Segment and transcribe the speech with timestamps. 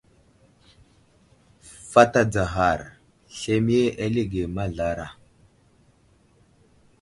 [1.91, 2.79] Fat adzaghar
[3.37, 5.07] ,zlemiye alige mazlara.